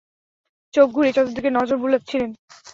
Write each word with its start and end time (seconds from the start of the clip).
চোখ 0.73 0.87
ঘুরিয়ে 0.95 1.15
চতুর্দিকে 1.15 1.49
নজর 1.51 1.77
বুলাচ্ছিলেন। 1.77 2.29